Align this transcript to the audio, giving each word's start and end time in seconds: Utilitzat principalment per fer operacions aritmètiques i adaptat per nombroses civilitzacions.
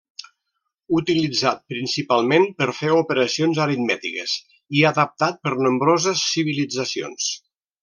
Utilitzat 0.99 1.59
principalment 1.73 2.47
per 2.61 2.67
fer 2.79 2.89
operacions 3.01 3.61
aritmètiques 3.67 4.35
i 4.81 4.83
adaptat 4.93 5.39
per 5.45 5.55
nombroses 5.69 6.25
civilitzacions. 6.33 7.33